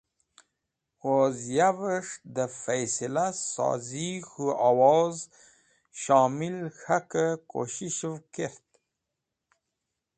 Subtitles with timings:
[1.05, 5.17] Woz yaves̃h de faisila sozi k̃hu owoz
[5.99, 8.67] shomil k̃hake kusheshev kert.